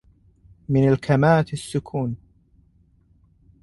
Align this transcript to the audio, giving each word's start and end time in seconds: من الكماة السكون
من 0.69 0.87
الكماة 0.89 1.45
السكون 1.53 2.15